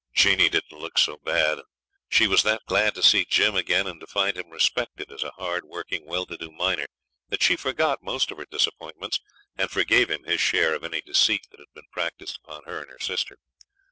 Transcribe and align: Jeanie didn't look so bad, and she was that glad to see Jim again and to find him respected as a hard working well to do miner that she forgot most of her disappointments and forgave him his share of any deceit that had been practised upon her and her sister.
Jeanie 0.15 0.49
didn't 0.49 0.79
look 0.79 0.97
so 0.97 1.17
bad, 1.17 1.59
and 1.59 1.67
she 2.09 2.25
was 2.25 2.41
that 2.41 2.65
glad 2.65 2.95
to 2.95 3.03
see 3.03 3.23
Jim 3.23 3.55
again 3.55 3.85
and 3.85 3.99
to 3.99 4.07
find 4.07 4.35
him 4.35 4.49
respected 4.49 5.11
as 5.11 5.21
a 5.21 5.29
hard 5.37 5.63
working 5.63 6.07
well 6.07 6.25
to 6.25 6.35
do 6.37 6.49
miner 6.49 6.87
that 7.29 7.43
she 7.43 7.55
forgot 7.55 8.01
most 8.01 8.31
of 8.31 8.39
her 8.39 8.47
disappointments 8.49 9.19
and 9.57 9.69
forgave 9.69 10.09
him 10.09 10.23
his 10.23 10.41
share 10.41 10.73
of 10.73 10.83
any 10.83 11.01
deceit 11.01 11.45
that 11.51 11.59
had 11.59 11.71
been 11.75 11.85
practised 11.91 12.39
upon 12.43 12.63
her 12.63 12.81
and 12.81 12.89
her 12.89 12.97
sister. 12.99 13.37